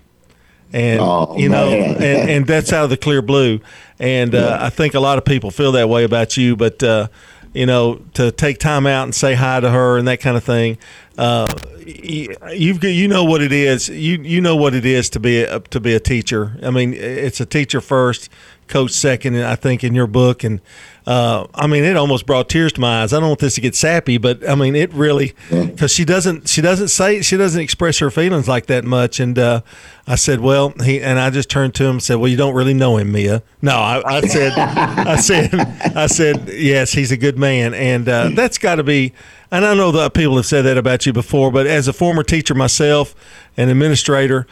and 0.74 1.00
oh, 1.00 1.38
you 1.38 1.48
know, 1.48 1.70
and, 1.70 2.30
and, 2.30 2.48
that's 2.48 2.74
out 2.74 2.84
of 2.84 2.90
the 2.90 2.98
clear 2.98 3.22
blue. 3.22 3.62
And 3.98 4.36
uh, 4.36 4.38
yeah. 4.38 4.66
I 4.66 4.70
think 4.70 4.94
a 4.94 5.00
lot 5.00 5.18
of 5.18 5.24
people 5.24 5.50
feel 5.50 5.72
that 5.72 5.88
way 5.88 6.04
about 6.04 6.36
you, 6.36 6.58
but 6.58 6.84
uh, 6.84 7.08
you 7.54 7.66
know, 7.66 8.02
to 8.16 8.32
take 8.32 8.60
time 8.60 8.86
out 8.86 9.04
and 9.04 9.16
say 9.16 9.36
hi 9.36 9.62
to 9.62 9.70
her 9.70 9.98
and 9.98 10.08
that 10.10 10.20
kind 10.20 10.36
of 10.36 10.44
thing. 10.44 10.78
Uh, 11.18 11.48
you've 11.86 12.84
you 12.84 13.08
know 13.08 13.24
what 13.24 13.42
it 13.42 13.54
is. 13.54 13.88
You 13.88 14.22
you 14.22 14.42
know 14.42 14.58
what 14.58 14.76
it 14.76 14.86
is 14.86 15.10
to 15.12 15.20
be 15.22 15.44
a, 15.44 15.62
to 15.62 15.80
be 15.80 15.94
a 15.94 16.00
teacher. 16.00 16.58
I 16.62 16.72
mean, 16.72 16.94
it's 16.94 17.40
a 17.40 17.46
teacher 17.46 17.80
first, 17.80 18.30
coach 18.68 18.92
second. 18.92 19.38
I 19.38 19.56
think 19.56 19.84
in 19.84 19.94
your 19.94 20.08
book, 20.08 20.44
and 20.44 20.62
uh, 21.08 21.48
I 21.54 21.68
mean, 21.68 21.84
it 21.84 21.96
almost 21.96 22.26
brought 22.26 22.50
tears 22.50 22.74
to 22.74 22.82
my 22.82 23.04
eyes. 23.04 23.14
I 23.14 23.20
don't 23.20 23.30
want 23.30 23.40
this 23.40 23.56
to 23.56 23.62
get 23.62 23.76
sappy, 23.76 24.18
but 24.18 24.48
I 24.48 24.56
mean, 24.56 24.76
it 24.76 24.94
really 24.94 25.34
because 25.50 25.92
she 25.92 26.06
doesn't 26.06 26.50
she 26.50 26.62
doesn't 26.62 26.88
say 26.88 27.22
she 27.22 27.38
doesn't 27.38 27.62
express 27.62 28.00
her 28.00 28.10
feelings 28.10 28.48
like 28.48 28.66
that 28.68 28.84
much. 28.84 29.20
And 29.20 29.38
uh, 29.38 29.62
I 30.08 30.16
said, 30.16 30.40
well, 30.40 30.74
he 30.84 31.02
and 31.02 31.20
I 31.20 31.30
just 31.30 31.50
turned 31.50 31.76
to 31.76 31.84
him 31.84 31.92
and 31.92 32.04
said, 32.04 32.16
well, 32.16 32.28
you 32.28 32.38
don't 32.38 32.56
really 32.56 32.74
know 32.74 32.98
him, 32.98 33.12
Mia. 33.12 33.44
No, 33.62 33.76
I, 33.76 34.18
I 34.18 34.22
said, 34.22 34.54
I 34.58 35.16
said, 35.18 35.54
I 35.96 36.08
said, 36.08 36.50
yes, 36.50 36.92
he's 36.92 37.12
a 37.12 37.18
good 37.18 37.38
man, 37.38 37.74
and 37.74 38.10
uh, 38.10 38.30
that's 38.34 38.58
got 38.58 38.76
to 38.76 38.84
be. 38.84 39.14
And 39.52 39.64
I 39.64 39.76
know 39.76 39.92
that 39.92 40.14
people 40.14 40.36
have 40.38 40.46
said 40.46 40.64
that 40.64 40.78
about 40.78 41.06
you 41.06 41.14
before, 41.14 41.52
but 41.52 41.68
as 41.68 41.88
a 41.88 41.94
former 41.94 42.24
teacher 42.24 42.56
myself, 42.56 43.16
an 43.58 43.70
administrator, 43.70 44.48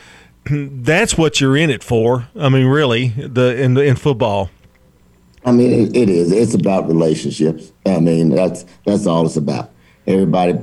that's 0.50 1.18
what 1.18 1.40
you're 1.40 1.58
in 1.58 1.70
it 1.70 1.84
for. 1.84 2.28
I 2.36 2.50
mean, 2.50 2.68
really, 2.68 3.10
the 3.10 3.62
in 3.62 3.74
the 3.76 3.84
in 3.84 3.96
football. 3.96 4.50
I 5.46 5.52
mean, 5.52 5.72
it, 5.72 5.96
it 5.96 6.10
is. 6.10 6.32
It's 6.32 6.54
about 6.54 6.88
relationships. 6.88 7.72
I 7.86 8.00
mean, 8.00 8.30
that's 8.30 8.66
that's 8.86 9.06
all 9.06 9.26
it's 9.26 9.38
about. 9.38 9.72
Everybody, 10.08 10.60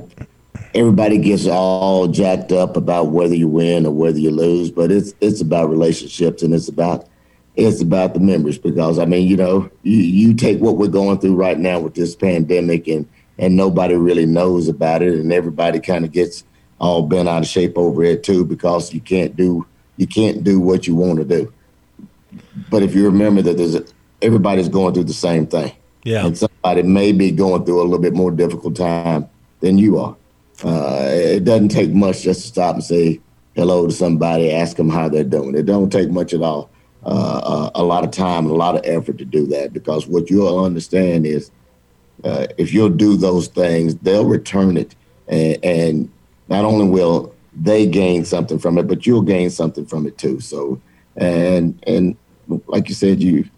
everybody 0.73 1.17
gets 1.17 1.47
all 1.47 2.07
jacked 2.07 2.51
up 2.51 2.77
about 2.77 3.07
whether 3.07 3.35
you 3.35 3.47
win 3.47 3.85
or 3.85 3.91
whether 3.91 4.19
you 4.19 4.31
lose, 4.31 4.71
but 4.71 4.91
it's 4.91 5.13
it's 5.21 5.41
about 5.41 5.69
relationships 5.69 6.43
and 6.43 6.53
it's 6.53 6.67
about 6.67 7.07
it's 7.55 7.81
about 7.81 8.13
the 8.13 8.19
members 8.19 8.57
because 8.57 8.99
I 8.99 9.05
mean, 9.05 9.27
you 9.27 9.37
know, 9.37 9.69
you, 9.83 9.97
you 9.97 10.33
take 10.33 10.59
what 10.59 10.77
we're 10.77 10.87
going 10.87 11.19
through 11.19 11.35
right 11.35 11.57
now 11.57 11.79
with 11.79 11.95
this 11.95 12.15
pandemic 12.15 12.87
and 12.87 13.07
and 13.37 13.55
nobody 13.55 13.95
really 13.95 14.25
knows 14.25 14.67
about 14.67 15.01
it 15.01 15.13
and 15.13 15.33
everybody 15.33 15.79
kind 15.79 16.05
of 16.05 16.11
gets 16.11 16.43
all 16.79 17.03
bent 17.03 17.29
out 17.29 17.43
of 17.43 17.47
shape 17.47 17.77
over 17.77 18.03
it 18.03 18.23
too 18.23 18.43
because 18.45 18.93
you 18.93 18.99
can't 18.99 19.35
do 19.35 19.65
you 20.01 20.07
can't 20.07 20.43
do 20.43 20.59
what 20.59 20.87
you 20.87 20.95
want 20.95 21.19
to 21.19 21.25
do. 21.25 21.53
But 22.71 22.81
if 22.81 22.95
you 22.95 23.05
remember 23.05 23.43
that 23.43 23.55
there's 23.55 23.75
a, 23.75 23.85
everybody's 24.23 24.67
going 24.67 24.95
through 24.95 25.03
the 25.03 25.13
same 25.13 25.45
thing. 25.45 25.71
Yeah. 26.03 26.25
And 26.25 26.35
somebody 26.35 26.81
may 26.81 27.11
be 27.11 27.29
going 27.29 27.65
through 27.65 27.79
a 27.79 27.83
little 27.83 27.99
bit 27.99 28.15
more 28.15 28.31
difficult 28.31 28.75
time 28.75 29.29
than 29.59 29.77
you 29.77 29.99
are. 29.99 30.15
Uh, 30.63 31.07
it 31.11 31.43
doesn't 31.43 31.69
take 31.69 31.91
much 31.91 32.23
just 32.23 32.41
to 32.41 32.47
stop 32.47 32.73
and 32.73 32.83
say 32.83 33.21
hello 33.55 33.85
to 33.85 33.93
somebody, 33.93 34.51
ask 34.51 34.75
them 34.75 34.89
how 34.89 35.07
they're 35.07 35.23
doing. 35.23 35.55
It 35.55 35.67
don't 35.67 35.91
take 35.91 36.09
much 36.09 36.33
at 36.33 36.41
all. 36.41 36.71
Uh, 37.05 37.41
uh, 37.43 37.71
a 37.75 37.83
lot 37.83 38.03
of 38.03 38.09
time 38.09 38.45
and 38.45 38.51
a 38.51 38.55
lot 38.55 38.75
of 38.75 38.81
effort 38.85 39.19
to 39.19 39.25
do 39.25 39.45
that 39.47 39.71
because 39.71 40.07
what 40.07 40.31
you'll 40.31 40.63
understand 40.63 41.27
is 41.27 41.51
uh, 42.23 42.47
if 42.57 42.73
you'll 42.73 42.89
do 42.89 43.17
those 43.17 43.47
things, 43.47 43.95
they'll 43.97 44.25
return 44.25 44.77
it. 44.77 44.95
And, 45.27 45.63
and, 45.63 46.11
not 46.47 46.65
only 46.65 46.85
will 46.85 47.33
they 47.53 47.85
gain 47.85 48.25
something 48.25 48.59
from 48.59 48.77
it, 48.77 48.87
but 48.87 49.05
you'll 49.05 49.21
gain 49.21 49.49
something 49.49 49.85
from 49.85 50.05
it 50.05 50.17
too. 50.17 50.39
So, 50.39 50.81
and, 51.15 51.81
and 51.85 52.15
like 52.67 52.89
you 52.89 52.95
said, 52.95 53.21
you, 53.21 53.49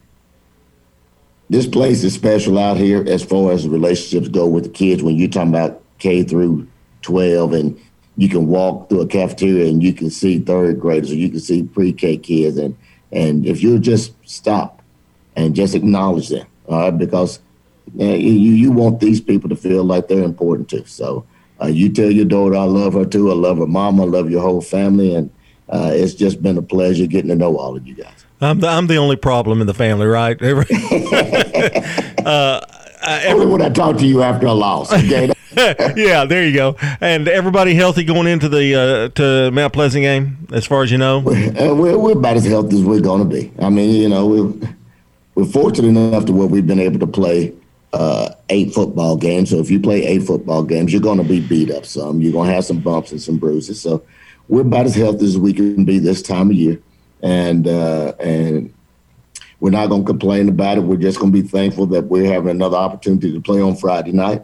this 1.50 1.68
place 1.68 2.04
is 2.04 2.14
special 2.14 2.58
out 2.58 2.78
here 2.78 3.04
as 3.08 3.24
far 3.24 3.52
as 3.52 3.68
relationships 3.68 4.28
go 4.28 4.48
with 4.48 4.64
the 4.64 4.70
kids. 4.70 5.04
When 5.04 5.16
you're 5.16 5.30
talking 5.30 5.50
about 5.50 5.82
K 6.00 6.24
through 6.24 6.68
12, 7.04 7.54
and 7.54 7.82
you 8.18 8.30
can 8.30 8.48
walk 8.48 8.90
through 8.90 9.02
a 9.02 9.08
cafeteria 9.08 9.68
and 9.68 9.82
you 9.82 9.94
can 9.94 10.10
see 10.10 10.40
third 10.40 10.80
graders 10.80 11.12
or 11.12 11.16
you 11.16 11.30
can 11.30 11.40
see 11.40 11.64
pre-K 11.64 12.18
kids, 12.18 12.58
and 12.58 12.78
and 13.12 13.46
if 13.46 13.62
you 13.62 13.80
just 13.80 14.14
stop 14.28 14.82
and 15.36 15.56
just 15.56 15.76
acknowledge 15.76 16.30
them, 16.30 16.48
all 16.68 16.80
right, 16.80 16.98
because 16.98 17.40
uh, 18.00 18.04
you 18.04 18.54
you 18.54 18.72
want 18.72 19.00
these 19.00 19.22
people 19.22 19.50
to 19.50 19.56
feel 19.56 19.84
like 19.84 20.08
they're 20.08 20.24
important 20.24 20.70
too. 20.70 20.86
So 20.86 21.26
uh, 21.64 21.68
you 21.68 21.90
tell 21.90 22.12
your 22.12 22.26
daughter, 22.26 22.56
I 22.56 22.66
love 22.66 22.94
her 22.94 23.06
too. 23.06 23.32
I 23.32 23.36
love 23.36 23.58
her 23.58 23.68
mama. 23.68 24.04
I 24.04 24.08
love 24.08 24.30
your 24.30 24.42
whole 24.42 24.62
family, 24.62 25.16
and 25.16 25.32
uh, 25.70 25.92
it's 25.94 26.14
just 26.14 26.44
been 26.44 26.58
a 26.58 26.62
pleasure 26.62 27.06
getting 27.06 27.30
to 27.30 27.36
know 27.36 27.58
all 27.58 27.78
of 27.78 27.88
you 27.88 27.96
guys. 27.96 28.26
I'm 28.42 28.60
the, 28.60 28.68
I'm 28.68 28.88
the 28.88 28.98
only 28.98 29.16
problem 29.16 29.62
in 29.62 29.68
the 29.68 29.74
family, 29.74 30.06
right? 30.06 30.36
uh, 32.26 32.62
every, 33.02 33.32
only 33.34 33.46
when 33.46 33.62
I 33.62 33.70
talk 33.70 33.98
to 33.98 34.06
you 34.06 34.22
after 34.22 34.48
a 34.48 34.54
loss. 34.54 34.92
Okay. 34.92 35.32
yeah, 35.96 36.26
there 36.26 36.46
you 36.46 36.54
go. 36.54 36.76
And 37.00 37.28
everybody 37.28 37.76
healthy 37.76 38.04
going 38.04 38.28
into 38.28 38.50
the 38.50 38.76
uh, 38.76 39.10
to 39.10 39.52
Mount 39.52 39.72
Pleasant 39.72 40.02
game, 40.02 40.48
as 40.52 40.66
far 40.66 40.84
as 40.84 40.92
you 40.92 40.98
know. 40.98 41.20
Uh, 41.20 41.74
we're, 41.76 41.98
we're 41.98 42.18
about 42.18 42.38
as 42.38 42.46
healthy 42.46 42.78
as 42.78 42.84
we're 42.84 43.00
going 43.00 43.20
to 43.20 43.36
be. 43.36 43.52
I 43.60 43.70
mean, 43.70 43.92
you 43.92 44.10
know, 44.10 44.26
we're 44.26 44.52
we're 45.36 45.46
fortunate 45.46 45.88
enough 45.88 46.26
to 46.26 46.34
where 46.34 46.48
we've 46.48 46.68
been 46.68 46.80
able 46.80 47.00
to 47.00 47.08
play 47.08 47.54
uh, 47.94 48.34
eight 48.50 48.74
football 48.74 49.16
games. 49.16 49.52
So 49.52 49.60
if 49.60 49.70
you 49.70 49.80
play 49.80 50.04
eight 50.06 50.24
football 50.24 50.64
games, 50.64 50.92
you're 50.92 51.02
going 51.02 51.20
to 51.20 51.24
be 51.24 51.40
beat 51.40 51.72
up 51.72 51.86
some. 51.86 52.22
You're 52.22 52.34
going 52.34 52.50
to 52.50 52.56
have 52.56 52.66
some 52.66 52.80
bumps 52.80 53.12
and 53.12 53.22
some 53.22 53.38
bruises. 53.38 53.80
So 53.80 54.04
we're 54.48 54.62
about 54.62 54.88
as 54.88 54.96
healthy 54.96 55.26
as 55.26 55.38
we 55.38 55.54
can 55.54 55.86
be 55.86 56.00
this 56.00 56.22
time 56.22 56.50
of 56.50 56.56
year 56.56 56.82
and 57.22 57.68
uh, 57.68 58.14
and 58.20 58.74
we're 59.60 59.70
not 59.70 59.88
going 59.88 60.02
to 60.02 60.08
complain 60.08 60.50
about 60.50 60.78
it. 60.78 60.82
We're 60.82 60.98
just 60.98 61.20
going 61.20 61.32
to 61.32 61.42
be 61.42 61.48
thankful 61.48 61.86
that 61.88 62.04
we're 62.04 62.32
having 62.32 62.50
another 62.50 62.76
opportunity 62.76 63.32
to 63.32 63.40
play 63.40 63.62
on 63.62 63.78
Friday 63.78 64.12
night, 64.12 64.44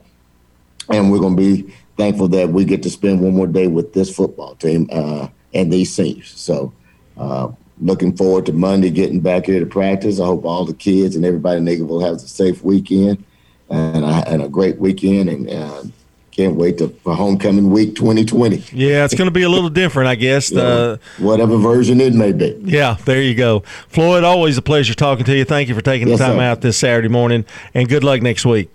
and 0.88 1.12
we're 1.12 1.20
going 1.20 1.36
to 1.36 1.42
be 1.42 1.74
thankful 1.98 2.30
that 2.30 2.50
we 2.50 2.64
get 2.64 2.82
to 2.84 2.90
spend 2.90 3.20
one 3.20 3.36
more 3.36 3.48
day 3.48 3.68
with 3.68 3.92
this 3.94 4.16
football 4.16 4.56
team 4.56 4.88
uh, 4.92 5.28
and 5.54 5.72
these 5.72 5.94
seniors. 5.94 6.32
So. 6.40 6.74
Uh, 7.18 7.52
looking 7.82 8.16
forward 8.16 8.46
to 8.46 8.52
Monday 8.52 8.90
getting 8.90 9.22
back 9.22 9.46
here 9.46 9.62
to 9.62 9.66
practice. 9.66 10.20
I 10.20 10.26
hope 10.26 10.44
all 10.44 10.66
the 10.66 10.74
kids 10.74 11.16
and 11.16 11.24
everybody 11.24 11.60
in 11.60 11.66
Eagleville 11.66 12.06
has 12.06 12.22
a 12.22 12.28
safe 12.28 12.62
weekend 12.62 13.24
and 13.70 14.04
a, 14.04 14.28
and 14.28 14.42
a 14.42 14.50
great 14.50 14.78
weekend. 14.78 15.30
And 15.30 15.50
uh, 15.50 15.84
can't 16.32 16.56
wait 16.56 16.78
to, 16.78 16.88
for 17.04 17.14
homecoming 17.16 17.70
week 17.70 17.96
2020. 17.96 18.64
Yeah, 18.72 19.04
it's 19.04 19.14
going 19.14 19.28
to 19.28 19.32
be 19.32 19.44
a 19.44 19.50
little 19.50 19.70
different, 19.70 20.08
I 20.08 20.16
guess. 20.16 20.54
uh, 20.54 20.98
whatever 21.18 21.58
version 21.58 22.00
it 22.00 22.14
may 22.14 22.32
be. 22.32 22.58
Yeah, 22.64 22.96
there 23.04 23.22
you 23.22 23.36
go. 23.36 23.60
Floyd, 23.90 24.24
always 24.24 24.58
a 24.58 24.62
pleasure 24.62 24.94
talking 24.94 25.26
to 25.26 25.36
you. 25.36 25.44
Thank 25.44 25.68
you 25.68 25.76
for 25.76 25.82
taking 25.82 26.08
yes, 26.08 26.18
the 26.18 26.26
time 26.26 26.38
sir. 26.38 26.44
out 26.44 26.62
this 26.62 26.78
Saturday 26.78 27.10
morning, 27.10 27.44
and 27.74 27.90
good 27.90 28.06
luck 28.06 28.22
next 28.22 28.46
week. 28.46 28.70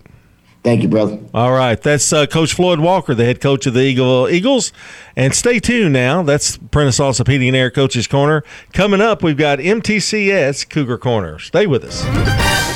Thank 0.65 0.81
you, 0.81 0.89
brother. 0.89 1.19
All 1.31 1.51
right. 1.51 1.79
That's 1.79 2.11
uh, 2.11 2.25
Coach 2.25 2.53
Floyd 2.53 2.79
Walker, 2.79 3.13
the 3.13 3.23
head 3.23 3.39
coach 3.39 3.67
of 3.67 3.75
the 3.75 3.81
Eagle 3.81 4.27
Eagles. 4.27 4.73
And 5.15 5.33
stay 5.33 5.59
tuned 5.59 5.93
now. 5.93 6.23
That's 6.23 6.57
Prentice 6.57 6.97
Allsup 6.97 7.27
Heating 7.27 7.49
and 7.49 7.57
Air 7.57 7.69
Coach's 7.69 8.07
Corner. 8.07 8.43
Coming 8.73 8.99
up, 8.99 9.21
we've 9.21 9.37
got 9.37 9.59
MTCS 9.59 10.67
Cougar 10.67 10.97
Corner. 10.97 11.37
Stay 11.37 11.67
with 11.67 11.83
us. 11.83 12.74